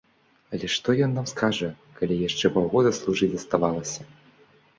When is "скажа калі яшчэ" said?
1.31-2.45